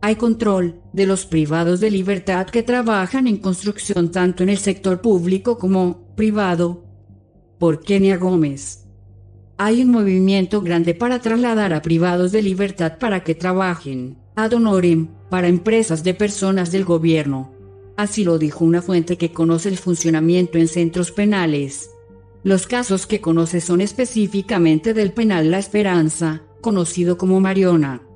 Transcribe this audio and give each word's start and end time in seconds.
hay 0.00 0.16
control 0.16 0.80
de 0.92 1.06
los 1.06 1.26
privados 1.26 1.80
de 1.80 1.90
libertad 1.90 2.46
que 2.46 2.62
trabajan 2.62 3.26
en 3.26 3.38
construcción 3.38 4.10
tanto 4.12 4.42
en 4.42 4.48
el 4.48 4.58
sector 4.58 5.00
público 5.00 5.58
como 5.58 6.14
privado. 6.14 6.84
Por 7.58 7.80
Kenia 7.80 8.16
Gómez. 8.16 8.84
Hay 9.56 9.82
un 9.82 9.90
movimiento 9.90 10.62
grande 10.62 10.94
para 10.94 11.20
trasladar 11.20 11.72
a 11.72 11.82
privados 11.82 12.30
de 12.30 12.42
libertad 12.42 12.98
para 12.98 13.24
que 13.24 13.34
trabajen, 13.34 14.16
ad 14.36 14.52
honorem, 14.52 15.08
para 15.28 15.48
empresas 15.48 16.04
de 16.04 16.14
personas 16.14 16.70
del 16.70 16.84
gobierno. 16.84 17.52
Así 17.96 18.22
lo 18.22 18.38
dijo 18.38 18.64
una 18.64 18.80
fuente 18.80 19.18
que 19.18 19.32
conoce 19.32 19.68
el 19.68 19.78
funcionamiento 19.78 20.58
en 20.58 20.68
centros 20.68 21.10
penales. 21.10 21.90
Los 22.44 22.68
casos 22.68 23.08
que 23.08 23.20
conoce 23.20 23.60
son 23.60 23.80
específicamente 23.80 24.94
del 24.94 25.12
penal 25.12 25.50
La 25.50 25.58
Esperanza, 25.58 26.42
conocido 26.60 27.18
como 27.18 27.40
Mariona 27.40 28.07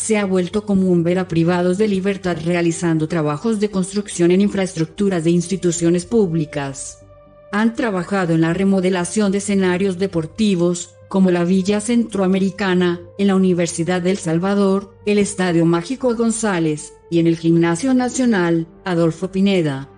se 0.00 0.16
ha 0.16 0.24
vuelto 0.24 0.64
común 0.64 1.02
ver 1.04 1.18
a 1.18 1.28
privados 1.28 1.76
de 1.76 1.86
libertad 1.86 2.38
realizando 2.42 3.06
trabajos 3.06 3.60
de 3.60 3.70
construcción 3.70 4.30
en 4.30 4.40
infraestructuras 4.40 5.24
de 5.24 5.30
instituciones 5.30 6.06
públicas. 6.06 7.04
Han 7.52 7.74
trabajado 7.74 8.32
en 8.32 8.40
la 8.40 8.54
remodelación 8.54 9.30
de 9.30 9.38
escenarios 9.38 9.98
deportivos, 9.98 10.94
como 11.08 11.30
la 11.30 11.44
Villa 11.44 11.82
Centroamericana, 11.82 13.00
en 13.18 13.26
la 13.26 13.34
Universidad 13.34 14.00
del 14.00 14.16
Salvador, 14.16 14.94
el 15.04 15.18
Estadio 15.18 15.66
Mágico 15.66 16.14
González, 16.14 16.94
y 17.10 17.18
en 17.18 17.26
el 17.26 17.36
Gimnasio 17.36 17.92
Nacional, 17.92 18.68
Adolfo 18.86 19.30
Pineda. 19.30 19.90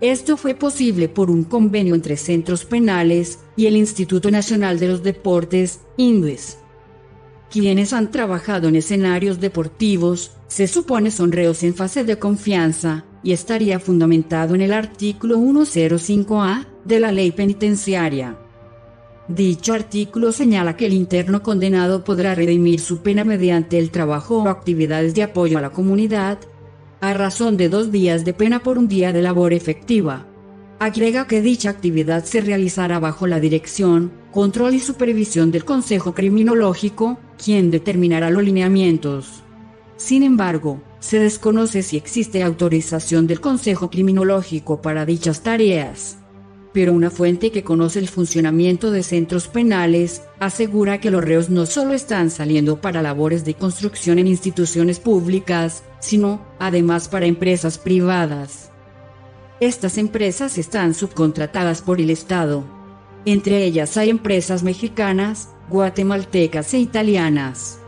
Esto 0.00 0.38
fue 0.38 0.54
posible 0.54 1.10
por 1.10 1.30
un 1.30 1.44
convenio 1.44 1.94
entre 1.94 2.16
centros 2.16 2.64
penales 2.64 3.40
y 3.56 3.66
el 3.66 3.76
Instituto 3.76 4.30
Nacional 4.30 4.78
de 4.78 4.88
los 4.88 5.02
Deportes, 5.02 5.80
INDES 5.98 6.59
quienes 7.50 7.92
han 7.92 8.10
trabajado 8.10 8.68
en 8.68 8.76
escenarios 8.76 9.40
deportivos, 9.40 10.32
se 10.48 10.66
supone 10.66 11.10
son 11.10 11.32
reos 11.32 11.62
en 11.62 11.74
fase 11.74 12.04
de 12.04 12.18
confianza, 12.18 13.04
y 13.22 13.32
estaría 13.32 13.78
fundamentado 13.78 14.54
en 14.54 14.62
el 14.62 14.72
artículo 14.72 15.36
105A 15.36 16.66
de 16.84 17.00
la 17.00 17.12
ley 17.12 17.32
penitenciaria. 17.32 18.38
Dicho 19.28 19.74
artículo 19.74 20.32
señala 20.32 20.76
que 20.76 20.86
el 20.86 20.92
interno 20.92 21.42
condenado 21.42 22.02
podrá 22.02 22.34
redimir 22.34 22.80
su 22.80 23.02
pena 23.02 23.24
mediante 23.24 23.78
el 23.78 23.90
trabajo 23.90 24.42
o 24.42 24.48
actividades 24.48 25.14
de 25.14 25.22
apoyo 25.22 25.58
a 25.58 25.60
la 25.60 25.70
comunidad, 25.70 26.38
a 27.00 27.14
razón 27.14 27.56
de 27.56 27.68
dos 27.68 27.92
días 27.92 28.24
de 28.24 28.32
pena 28.32 28.62
por 28.62 28.76
un 28.76 28.88
día 28.88 29.12
de 29.12 29.22
labor 29.22 29.52
efectiva. 29.52 30.26
Agrega 30.80 31.26
que 31.26 31.42
dicha 31.42 31.70
actividad 31.70 32.24
se 32.24 32.40
realizará 32.40 32.98
bajo 32.98 33.26
la 33.26 33.38
dirección, 33.38 34.10
control 34.32 34.74
y 34.74 34.80
supervisión 34.80 35.50
del 35.50 35.64
Consejo 35.64 36.14
Criminológico, 36.14 37.18
quien 37.42 37.70
determinará 37.70 38.30
los 38.30 38.44
lineamientos. 38.44 39.42
Sin 39.96 40.22
embargo, 40.22 40.82
se 40.98 41.18
desconoce 41.18 41.82
si 41.82 41.96
existe 41.96 42.42
autorización 42.42 43.26
del 43.26 43.40
Consejo 43.40 43.90
Criminológico 43.90 44.82
para 44.82 45.06
dichas 45.06 45.42
tareas. 45.42 46.18
Pero 46.72 46.92
una 46.92 47.10
fuente 47.10 47.50
que 47.50 47.64
conoce 47.64 47.98
el 47.98 48.08
funcionamiento 48.08 48.90
de 48.90 49.02
centros 49.02 49.48
penales 49.48 50.22
asegura 50.38 51.00
que 51.00 51.10
los 51.10 51.24
reos 51.24 51.50
no 51.50 51.66
solo 51.66 51.94
están 51.94 52.30
saliendo 52.30 52.80
para 52.80 53.02
labores 53.02 53.44
de 53.44 53.54
construcción 53.54 54.18
en 54.18 54.28
instituciones 54.28 55.00
públicas, 55.00 55.82
sino, 55.98 56.46
además, 56.58 57.08
para 57.08 57.26
empresas 57.26 57.78
privadas. 57.78 58.70
Estas 59.58 59.98
empresas 59.98 60.58
están 60.58 60.94
subcontratadas 60.94 61.82
por 61.82 62.00
el 62.00 62.10
Estado. 62.10 62.64
Entre 63.24 63.64
ellas 63.64 63.96
hay 63.96 64.08
empresas 64.08 64.62
mexicanas, 64.62 65.48
guatemaltecas 65.70 66.74
e 66.74 66.80
italianas. 66.80 67.80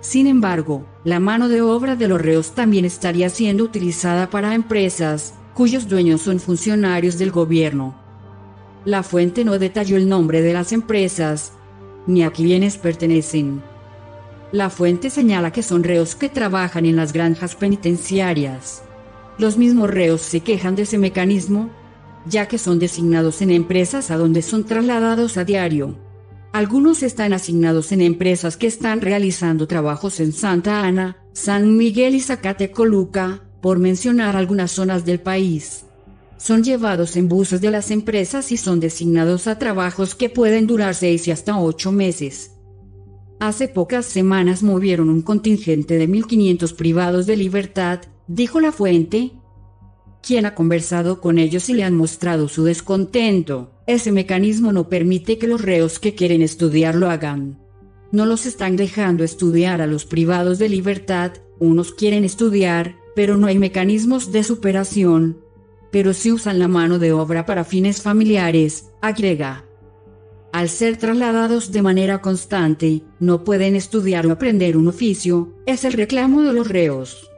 Sin 0.00 0.26
embargo, 0.26 0.86
la 1.04 1.18
mano 1.18 1.48
de 1.48 1.62
obra 1.62 1.96
de 1.96 2.06
los 2.06 2.20
reos 2.20 2.54
también 2.54 2.84
estaría 2.84 3.28
siendo 3.30 3.64
utilizada 3.64 4.30
para 4.30 4.54
empresas 4.54 5.34
cuyos 5.54 5.88
dueños 5.88 6.22
son 6.22 6.38
funcionarios 6.38 7.18
del 7.18 7.30
gobierno. 7.30 7.94
La 8.84 9.02
fuente 9.02 9.44
no 9.44 9.58
detalló 9.58 9.96
el 9.96 10.08
nombre 10.08 10.40
de 10.40 10.52
las 10.52 10.72
empresas, 10.72 11.52
ni 12.06 12.22
a 12.22 12.30
quiénes 12.30 12.78
pertenecen. 12.78 13.62
La 14.52 14.70
fuente 14.70 15.10
señala 15.10 15.52
que 15.52 15.62
son 15.62 15.84
reos 15.84 16.14
que 16.14 16.28
trabajan 16.28 16.86
en 16.86 16.96
las 16.96 17.12
granjas 17.12 17.54
penitenciarias. 17.54 18.82
Los 19.38 19.58
mismos 19.58 19.90
reos 19.90 20.22
se 20.22 20.40
quejan 20.40 20.76
de 20.76 20.82
ese 20.82 20.98
mecanismo, 20.98 21.70
ya 22.26 22.48
que 22.48 22.58
son 22.58 22.78
designados 22.78 23.42
en 23.42 23.50
empresas 23.50 24.10
a 24.10 24.16
donde 24.16 24.42
son 24.42 24.64
trasladados 24.64 25.36
a 25.36 25.44
diario. 25.44 26.09
Algunos 26.52 27.02
están 27.02 27.32
asignados 27.32 27.92
en 27.92 28.00
empresas 28.00 28.56
que 28.56 28.66
están 28.66 29.00
realizando 29.00 29.68
trabajos 29.68 30.18
en 30.18 30.32
Santa 30.32 30.84
Ana, 30.84 31.16
San 31.32 31.76
Miguel 31.76 32.14
y 32.14 32.20
Zacatecoluca, 32.20 33.44
por 33.60 33.78
mencionar 33.78 34.36
algunas 34.36 34.72
zonas 34.72 35.04
del 35.04 35.20
país. 35.20 35.84
Son 36.38 36.64
llevados 36.64 37.16
en 37.16 37.28
buses 37.28 37.60
de 37.60 37.70
las 37.70 37.90
empresas 37.90 38.50
y 38.50 38.56
son 38.56 38.80
designados 38.80 39.46
a 39.46 39.58
trabajos 39.58 40.14
que 40.14 40.28
pueden 40.28 40.66
durar 40.66 40.94
seis 40.94 41.28
y 41.28 41.30
hasta 41.30 41.58
ocho 41.58 41.92
meses. 41.92 42.52
Hace 43.38 43.68
pocas 43.68 44.06
semanas 44.06 44.62
movieron 44.62 45.08
un 45.08 45.22
contingente 45.22 45.98
de 45.98 46.08
1.500 46.08 46.74
privados 46.74 47.26
de 47.26 47.36
libertad 47.36 48.00
dijo 48.30 48.60
la 48.60 48.70
fuente, 48.70 49.32
quien 50.22 50.46
ha 50.46 50.54
conversado 50.54 51.20
con 51.20 51.38
ellos 51.38 51.68
y 51.68 51.74
le 51.74 51.84
han 51.84 51.96
mostrado 51.96 52.48
su 52.48 52.64
descontento. 52.64 53.70
Ese 53.86 54.12
mecanismo 54.12 54.72
no 54.72 54.88
permite 54.88 55.38
que 55.38 55.48
los 55.48 55.62
reos 55.62 55.98
que 55.98 56.14
quieren 56.14 56.42
estudiar 56.42 56.94
lo 56.94 57.10
hagan. 57.10 57.58
No 58.12 58.26
los 58.26 58.46
están 58.46 58.76
dejando 58.76 59.24
estudiar 59.24 59.80
a 59.80 59.86
los 59.86 60.04
privados 60.04 60.58
de 60.58 60.68
libertad, 60.68 61.32
unos 61.58 61.92
quieren 61.92 62.24
estudiar, 62.24 62.96
pero 63.14 63.36
no 63.36 63.46
hay 63.46 63.58
mecanismos 63.58 64.32
de 64.32 64.42
superación. 64.42 65.38
Pero 65.90 66.12
si 66.14 66.32
usan 66.32 66.58
la 66.58 66.68
mano 66.68 66.98
de 66.98 67.12
obra 67.12 67.46
para 67.46 67.64
fines 67.64 68.02
familiares, 68.02 68.90
agrega. 69.00 69.64
Al 70.52 70.68
ser 70.68 70.96
trasladados 70.96 71.70
de 71.70 71.82
manera 71.82 72.20
constante, 72.20 73.02
no 73.20 73.44
pueden 73.44 73.76
estudiar 73.76 74.26
o 74.26 74.32
aprender 74.32 74.76
un 74.76 74.88
oficio, 74.88 75.54
es 75.64 75.84
el 75.84 75.92
reclamo 75.92 76.42
de 76.42 76.52
los 76.52 76.68
reos. 76.68 77.29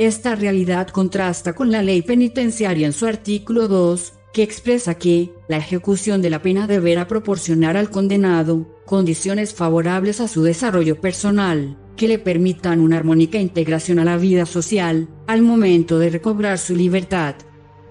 Esta 0.00 0.34
realidad 0.34 0.88
contrasta 0.88 1.52
con 1.52 1.70
la 1.70 1.82
ley 1.82 2.00
penitenciaria 2.00 2.86
en 2.86 2.94
su 2.94 3.04
artículo 3.04 3.68
2, 3.68 4.14
que 4.32 4.42
expresa 4.42 4.94
que 4.94 5.30
la 5.46 5.58
ejecución 5.58 6.22
de 6.22 6.30
la 6.30 6.40
pena 6.40 6.66
deberá 6.66 7.06
proporcionar 7.06 7.76
al 7.76 7.90
condenado 7.90 8.66
condiciones 8.86 9.52
favorables 9.52 10.22
a 10.22 10.26
su 10.26 10.42
desarrollo 10.42 10.98
personal, 11.02 11.76
que 11.98 12.08
le 12.08 12.18
permitan 12.18 12.80
una 12.80 12.96
armónica 12.96 13.38
integración 13.38 13.98
a 13.98 14.06
la 14.06 14.16
vida 14.16 14.46
social, 14.46 15.06
al 15.26 15.42
momento 15.42 15.98
de 15.98 16.08
recobrar 16.08 16.56
su 16.56 16.74
libertad. 16.74 17.34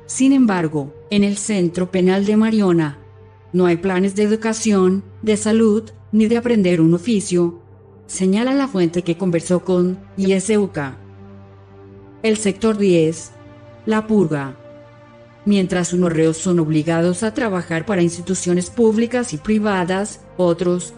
Sin 0.08 0.34
embargo, 0.34 0.96
en 1.12 1.24
el 1.24 1.38
Centro 1.38 1.92
Penal 1.92 2.26
de 2.26 2.38
Mariona, 2.38 2.98
no 3.54 3.68
hay 3.68 3.78
planes 3.78 4.16
de 4.16 4.24
educación, 4.24 5.04
de 5.22 5.38
salud, 5.38 5.84
ni 6.12 6.26
de 6.26 6.38
aprender 6.38 6.82
un 6.82 6.96
oficio, 6.96 7.62
señala 8.08 8.56
la 8.56 8.68
fuente 8.68 9.04
que 9.04 9.16
conversó 9.16 9.64
con 9.64 10.00
ISUCA. 10.18 10.98
El 12.22 12.36
sector 12.36 12.78
10. 12.78 13.32
La 13.86 14.06
purga. 14.06 14.58
Mientras 15.46 15.94
unos 15.94 16.12
reos 16.12 16.36
son 16.36 16.60
obligados 16.60 17.24
a 17.24 17.34
trabajar 17.34 17.86
para 17.86 18.02
instituciones 18.02 18.70
públicas 18.70 19.34
y 19.34 19.38
privadas, 19.38 20.20
otros, 20.36 20.94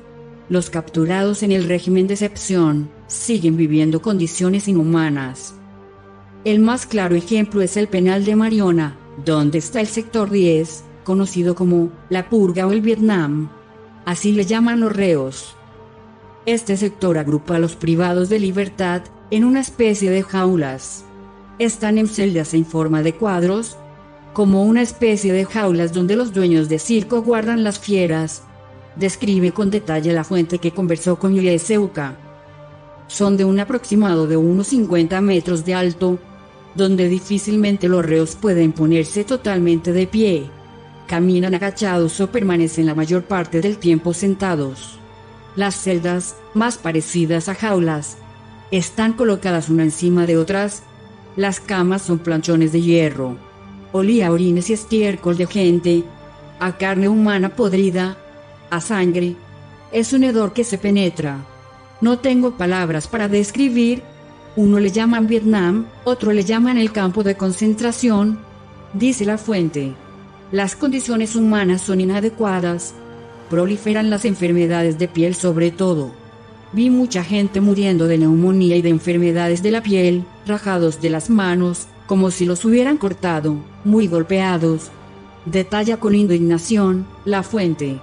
los 0.49 0.71
capturados 0.71 1.43
en 1.43 1.51
el 1.51 1.65
régimen 1.67 2.07
de 2.07 2.15
excepción, 2.15 2.89
siguen 3.05 3.55
viviendo 3.55 4.01
condiciones 4.01 4.67
inhumanas. 4.67 5.53
El 6.43 6.59
más 6.59 6.87
claro 6.87 7.15
ejemplo 7.15 7.61
es 7.61 7.77
el 7.77 7.87
penal 7.87 8.25
de 8.25 8.35
Mariona, 8.35 8.97
donde 9.23 9.59
está 9.59 9.79
el 9.79 9.87
sector 9.87 10.31
10, 10.31 10.83
conocido 11.03 11.53
como 11.53 11.91
la 12.09 12.31
purga 12.31 12.65
o 12.65 12.71
el 12.71 12.81
Vietnam. 12.81 13.51
Así 14.05 14.31
le 14.31 14.45
llaman 14.45 14.79
los 14.79 14.95
reos. 14.95 15.55
Este 16.47 16.77
sector 16.77 17.19
agrupa 17.19 17.57
a 17.57 17.59
los 17.59 17.75
privados 17.75 18.27
de 18.27 18.39
libertad 18.39 19.03
en 19.29 19.45
una 19.45 19.59
especie 19.59 20.09
de 20.09 20.23
jaulas 20.23 21.05
están 21.65 21.97
en 21.97 22.07
celdas 22.07 22.53
en 22.53 22.65
forma 22.65 23.03
de 23.03 23.13
cuadros, 23.13 23.77
como 24.33 24.63
una 24.63 24.81
especie 24.81 25.33
de 25.33 25.45
jaulas 25.45 25.93
donde 25.93 26.15
los 26.15 26.33
dueños 26.33 26.69
de 26.69 26.79
circo 26.79 27.21
guardan 27.21 27.63
las 27.63 27.79
fieras. 27.79 28.43
Describe 28.95 29.51
con 29.51 29.69
detalle 29.69 30.13
la 30.13 30.23
fuente 30.23 30.59
que 30.59 30.71
conversó 30.71 31.17
con 31.17 31.35
Seuca. 31.59 32.17
Son 33.07 33.37
de 33.37 33.45
un 33.45 33.59
aproximado 33.59 34.25
de 34.25 34.37
unos 34.37 34.67
50 34.67 35.21
metros 35.21 35.65
de 35.65 35.73
alto, 35.73 36.17
donde 36.75 37.09
difícilmente 37.09 37.87
los 37.89 38.05
reos 38.05 38.35
pueden 38.35 38.71
ponerse 38.71 39.23
totalmente 39.23 39.91
de 39.91 40.07
pie. 40.07 40.49
Caminan 41.07 41.53
agachados 41.53 42.19
o 42.21 42.31
permanecen 42.31 42.85
la 42.85 42.95
mayor 42.95 43.23
parte 43.23 43.59
del 43.61 43.77
tiempo 43.77 44.13
sentados. 44.13 44.97
Las 45.55 45.75
celdas, 45.75 46.37
más 46.53 46.77
parecidas 46.77 47.49
a 47.49 47.55
jaulas, 47.55 48.17
están 48.71 49.11
colocadas 49.13 49.67
una 49.67 49.83
encima 49.83 50.25
de 50.25 50.37
otras, 50.37 50.83
las 51.35 51.59
camas 51.59 52.01
son 52.01 52.19
planchones 52.19 52.71
de 52.71 52.81
hierro. 52.81 53.37
Olía 53.91 54.27
a 54.27 54.31
orines 54.31 54.69
y 54.69 54.73
estiércol 54.73 55.37
de 55.37 55.47
gente, 55.47 56.03
a 56.59 56.77
carne 56.77 57.07
humana 57.07 57.49
podrida, 57.49 58.17
a 58.69 58.81
sangre. 58.81 59.35
Es 59.91 60.13
un 60.13 60.23
hedor 60.23 60.53
que 60.53 60.63
se 60.63 60.77
penetra. 60.77 61.37
No 62.01 62.19
tengo 62.19 62.57
palabras 62.57 63.07
para 63.07 63.27
describir 63.27 64.03
Uno 64.55 64.79
le 64.79 64.91
llaman 64.91 65.27
Vietnam, 65.27 65.85
otro 66.03 66.33
le 66.33 66.43
llaman 66.43 66.77
el 66.77 66.91
campo 66.91 67.23
de 67.23 67.35
concentración, 67.35 68.39
dice 68.93 69.23
la 69.23 69.37
fuente. 69.37 69.93
Las 70.51 70.75
condiciones 70.75 71.37
humanas 71.37 71.81
son 71.81 72.01
inadecuadas. 72.01 72.93
Proliferan 73.49 74.09
las 74.09 74.25
enfermedades 74.25 74.99
de 74.99 75.07
piel 75.07 75.35
sobre 75.35 75.71
todo. 75.71 76.11
Vi 76.73 76.89
mucha 76.89 77.23
gente 77.23 77.59
muriendo 77.59 78.07
de 78.07 78.17
neumonía 78.17 78.77
y 78.77 78.81
de 78.81 78.89
enfermedades 78.89 79.61
de 79.61 79.71
la 79.71 79.83
piel, 79.83 80.23
rajados 80.45 81.01
de 81.01 81.09
las 81.09 81.29
manos, 81.29 81.87
como 82.07 82.31
si 82.31 82.45
los 82.45 82.63
hubieran 82.63 82.97
cortado, 82.97 83.57
muy 83.83 84.07
golpeados. 84.07 84.89
Detalla 85.45 85.97
con 85.97 86.15
indignación, 86.15 87.05
la 87.25 87.43
fuente. 87.43 87.99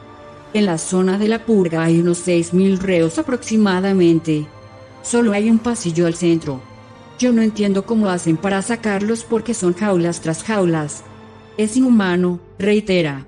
En 0.52 0.66
la 0.66 0.76
zona 0.76 1.18
de 1.18 1.28
la 1.28 1.46
purga 1.46 1.82
hay 1.82 2.00
unos 2.00 2.26
6.000 2.26 2.78
reos 2.78 3.18
aproximadamente. 3.18 4.46
Solo 5.02 5.32
hay 5.32 5.48
un 5.48 5.58
pasillo 5.58 6.06
al 6.06 6.14
centro. 6.14 6.60
Yo 7.18 7.32
no 7.32 7.42
entiendo 7.42 7.86
cómo 7.86 8.08
hacen 8.08 8.36
para 8.36 8.60
sacarlos 8.60 9.24
porque 9.24 9.54
son 9.54 9.72
jaulas 9.72 10.20
tras 10.20 10.42
jaulas. 10.42 11.04
Es 11.56 11.76
inhumano, 11.76 12.40
reitera. 12.58 13.26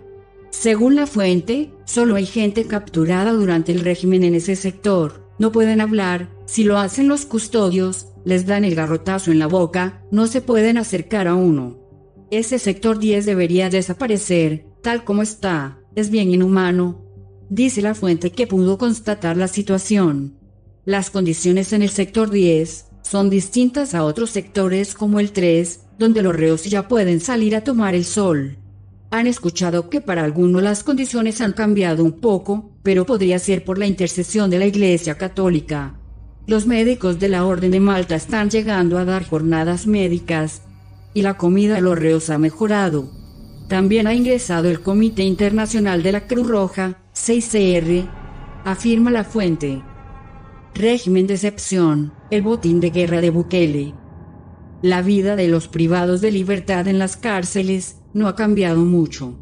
Según 0.50 0.96
la 0.96 1.06
fuente, 1.06 1.70
solo 1.84 2.16
hay 2.16 2.26
gente 2.26 2.66
capturada 2.66 3.32
durante 3.32 3.72
el 3.72 3.80
régimen 3.80 4.24
en 4.24 4.34
ese 4.34 4.56
sector. 4.56 5.29
No 5.40 5.52
pueden 5.52 5.80
hablar, 5.80 6.28
si 6.44 6.64
lo 6.64 6.76
hacen 6.76 7.08
los 7.08 7.24
custodios, 7.24 8.08
les 8.26 8.44
dan 8.44 8.62
el 8.62 8.74
garrotazo 8.74 9.32
en 9.32 9.38
la 9.38 9.46
boca, 9.46 10.04
no 10.10 10.26
se 10.26 10.42
pueden 10.42 10.76
acercar 10.76 11.26
a 11.26 11.34
uno. 11.34 11.78
Ese 12.30 12.58
sector 12.58 12.98
10 12.98 13.24
debería 13.24 13.70
desaparecer, 13.70 14.66
tal 14.82 15.02
como 15.02 15.22
está, 15.22 15.78
es 15.94 16.10
bien 16.10 16.30
inhumano. 16.30 17.06
Dice 17.48 17.80
la 17.80 17.94
fuente 17.94 18.32
que 18.32 18.46
pudo 18.46 18.76
constatar 18.76 19.38
la 19.38 19.48
situación. 19.48 20.38
Las 20.84 21.08
condiciones 21.08 21.72
en 21.72 21.80
el 21.80 21.88
sector 21.88 22.28
10 22.28 22.88
son 23.00 23.30
distintas 23.30 23.94
a 23.94 24.04
otros 24.04 24.28
sectores 24.28 24.92
como 24.92 25.20
el 25.20 25.32
3, 25.32 25.86
donde 25.98 26.20
los 26.20 26.36
reos 26.36 26.64
ya 26.64 26.86
pueden 26.86 27.18
salir 27.18 27.56
a 27.56 27.64
tomar 27.64 27.94
el 27.94 28.04
sol. 28.04 28.58
Han 29.10 29.26
escuchado 29.26 29.90
que 29.90 30.00
para 30.00 30.22
algunos 30.22 30.62
las 30.62 30.84
condiciones 30.84 31.40
han 31.40 31.52
cambiado 31.52 32.04
un 32.04 32.20
poco, 32.20 32.70
pero 32.82 33.06
podría 33.06 33.38
ser 33.40 33.64
por 33.64 33.76
la 33.76 33.86
intercesión 33.86 34.50
de 34.50 34.58
la 34.60 34.66
Iglesia 34.66 35.16
Católica. 35.18 35.94
Los 36.46 36.66
médicos 36.66 37.18
de 37.18 37.28
la 37.28 37.44
Orden 37.44 37.72
de 37.72 37.80
Malta 37.80 38.14
están 38.14 38.50
llegando 38.50 38.98
a 38.98 39.04
dar 39.04 39.26
jornadas 39.26 39.86
médicas, 39.86 40.62
y 41.12 41.22
la 41.22 41.36
comida 41.36 41.74
de 41.74 41.80
los 41.80 41.98
reos 41.98 42.30
ha 42.30 42.38
mejorado. 42.38 43.10
También 43.68 44.06
ha 44.06 44.14
ingresado 44.14 44.68
el 44.68 44.80
Comité 44.80 45.22
Internacional 45.22 46.02
de 46.02 46.12
la 46.12 46.26
Cruz 46.26 46.46
Roja, 46.46 46.98
6CR, 47.14 48.08
afirma 48.64 49.10
la 49.10 49.24
fuente. 49.24 49.82
Régimen 50.74 51.26
de 51.26 51.34
excepción, 51.34 52.12
el 52.30 52.42
botín 52.42 52.80
de 52.80 52.90
guerra 52.90 53.20
de 53.20 53.30
Bukele. 53.30 53.99
La 54.82 55.02
vida 55.02 55.36
de 55.36 55.48
los 55.48 55.68
privados 55.68 56.22
de 56.22 56.32
libertad 56.32 56.88
en 56.88 56.98
las 56.98 57.16
cárceles 57.18 57.96
no 58.14 58.28
ha 58.28 58.34
cambiado 58.34 58.80
mucho. 58.80 59.38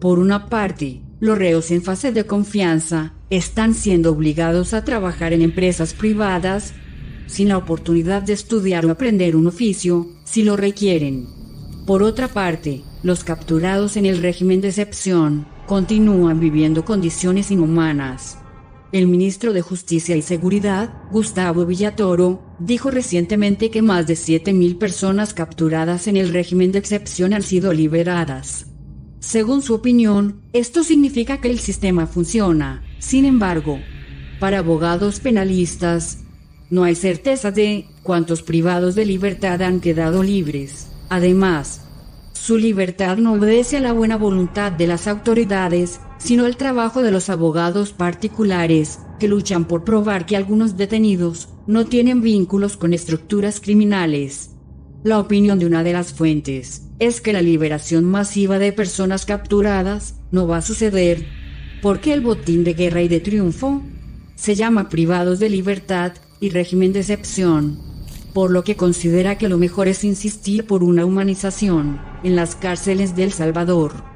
Por 0.00 0.20
una 0.20 0.48
parte, 0.48 1.02
los 1.18 1.36
reos 1.36 1.70
en 1.72 1.82
fase 1.82 2.12
de 2.12 2.24
confianza 2.24 3.14
están 3.28 3.74
siendo 3.74 4.12
obligados 4.12 4.74
a 4.74 4.84
trabajar 4.84 5.32
en 5.32 5.42
empresas 5.42 5.92
privadas 5.92 6.72
sin 7.26 7.48
la 7.48 7.58
oportunidad 7.58 8.22
de 8.22 8.34
estudiar 8.34 8.86
o 8.86 8.90
aprender 8.90 9.34
un 9.34 9.48
oficio, 9.48 10.06
si 10.24 10.44
lo 10.44 10.56
requieren. 10.56 11.26
Por 11.84 12.04
otra 12.04 12.28
parte, 12.28 12.82
los 13.02 13.24
capturados 13.24 13.96
en 13.96 14.06
el 14.06 14.22
régimen 14.22 14.60
de 14.60 14.68
excepción 14.68 15.48
continúan 15.66 16.38
viviendo 16.38 16.84
condiciones 16.84 17.50
inhumanas. 17.50 18.38
El 18.92 19.08
ministro 19.08 19.52
de 19.52 19.62
Justicia 19.62 20.14
y 20.14 20.22
Seguridad, 20.22 20.94
Gustavo 21.10 21.66
Villatoro, 21.66 22.40
dijo 22.58 22.90
recientemente 22.90 23.70
que 23.70 23.82
más 23.82 24.06
de 24.06 24.14
7.000 24.14 24.78
personas 24.78 25.34
capturadas 25.34 26.06
en 26.06 26.16
el 26.16 26.32
régimen 26.32 26.72
de 26.72 26.78
excepción 26.78 27.32
han 27.32 27.42
sido 27.42 27.72
liberadas. 27.72 28.66
Según 29.20 29.62
su 29.62 29.74
opinión, 29.74 30.42
esto 30.52 30.84
significa 30.84 31.40
que 31.40 31.50
el 31.50 31.58
sistema 31.58 32.06
funciona. 32.06 32.84
Sin 32.98 33.24
embargo, 33.24 33.80
para 34.38 34.58
abogados 34.58 35.20
penalistas, 35.20 36.20
no 36.70 36.84
hay 36.84 36.94
certeza 36.94 37.50
de 37.50 37.86
cuántos 38.02 38.42
privados 38.42 38.94
de 38.94 39.06
libertad 39.06 39.62
han 39.62 39.80
quedado 39.80 40.22
libres. 40.22 40.88
Además, 41.08 41.82
su 42.32 42.58
libertad 42.58 43.16
no 43.16 43.34
obedece 43.34 43.78
a 43.78 43.80
la 43.80 43.92
buena 43.92 44.16
voluntad 44.16 44.72
de 44.72 44.86
las 44.86 45.08
autoridades, 45.08 46.00
sino 46.18 46.44
al 46.44 46.56
trabajo 46.56 47.02
de 47.02 47.10
los 47.10 47.30
abogados 47.30 47.92
particulares, 47.92 49.00
que 49.18 49.28
luchan 49.28 49.66
por 49.66 49.84
probar 49.84 50.26
que 50.26 50.36
algunos 50.36 50.76
detenidos 50.76 51.48
no 51.66 51.86
tienen 51.86 52.22
vínculos 52.22 52.76
con 52.76 52.92
estructuras 52.92 53.60
criminales. 53.60 54.50
La 55.02 55.18
opinión 55.18 55.58
de 55.58 55.66
una 55.66 55.82
de 55.82 55.92
las 55.92 56.12
fuentes 56.12 56.88
es 56.98 57.20
que 57.20 57.32
la 57.32 57.42
liberación 57.42 58.04
masiva 58.04 58.58
de 58.58 58.72
personas 58.72 59.26
capturadas 59.26 60.16
no 60.30 60.46
va 60.46 60.58
a 60.58 60.62
suceder, 60.62 61.26
porque 61.82 62.12
el 62.12 62.20
botín 62.20 62.64
de 62.64 62.74
guerra 62.74 63.02
y 63.02 63.08
de 63.08 63.20
triunfo 63.20 63.82
se 64.34 64.54
llama 64.54 64.88
privados 64.88 65.38
de 65.38 65.50
libertad 65.50 66.12
y 66.40 66.50
régimen 66.50 66.92
de 66.92 67.00
excepción, 67.00 67.78
por 68.34 68.50
lo 68.50 68.64
que 68.64 68.76
considera 68.76 69.38
que 69.38 69.48
lo 69.48 69.58
mejor 69.58 69.88
es 69.88 70.04
insistir 70.04 70.66
por 70.66 70.82
una 70.82 71.04
humanización 71.04 72.00
en 72.22 72.36
las 72.36 72.56
cárceles 72.56 73.16
de 73.16 73.24
El 73.24 73.32
Salvador. 73.32 74.15